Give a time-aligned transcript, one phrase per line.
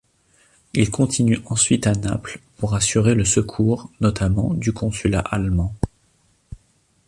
[0.73, 5.75] Il continue ensuite à Naples pour assurer le secours, notamment du consulat allemand.